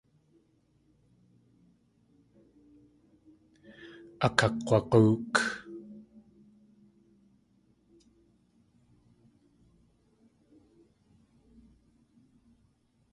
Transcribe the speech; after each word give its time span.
Akakg̲wag̲óok. 4.25 5.33